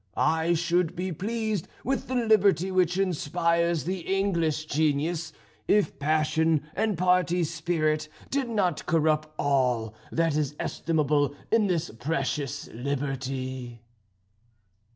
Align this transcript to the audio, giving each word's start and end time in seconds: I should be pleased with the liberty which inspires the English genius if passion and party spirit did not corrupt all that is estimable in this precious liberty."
I 0.17 0.55
should 0.55 0.95
be 0.95 1.11
pleased 1.11 1.67
with 1.83 2.07
the 2.07 2.15
liberty 2.15 2.71
which 2.71 2.97
inspires 2.97 3.83
the 3.83 3.99
English 3.99 4.65
genius 4.65 5.31
if 5.67 5.99
passion 5.99 6.63
and 6.75 6.97
party 6.97 7.43
spirit 7.43 8.09
did 8.31 8.49
not 8.49 8.87
corrupt 8.87 9.29
all 9.37 9.93
that 10.11 10.35
is 10.35 10.55
estimable 10.59 11.35
in 11.51 11.67
this 11.67 11.91
precious 11.91 12.67
liberty." 12.69 13.83